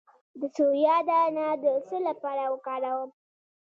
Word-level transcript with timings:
د 0.39 0.41
سویا 0.55 0.97
دانه 1.09 1.45
د 1.63 1.65
څه 1.87 1.97
لپاره 2.07 2.43
وکاروم؟ 2.53 3.09